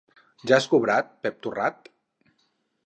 [0.51, 1.93] Ja has cobrat, Pep Torrat!